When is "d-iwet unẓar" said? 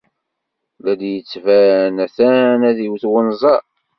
2.77-3.63